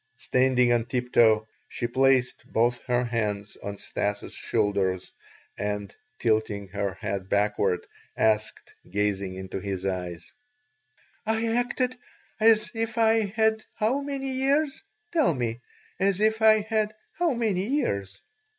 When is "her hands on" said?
2.87-3.77